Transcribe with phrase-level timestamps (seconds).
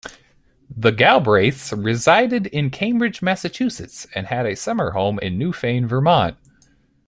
[0.75, 6.37] The Galbraiths resided in Cambridge, Massachusetts, and had a summer home in Newfane, Vermont.